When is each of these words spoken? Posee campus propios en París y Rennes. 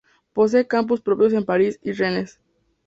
Posee 0.33 0.65
campus 0.65 0.99
propios 1.01 1.31
en 1.33 1.45
París 1.45 1.79
y 1.83 1.91
Rennes. 1.91 2.39